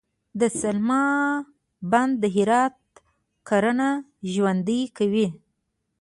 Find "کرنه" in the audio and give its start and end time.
3.49-3.89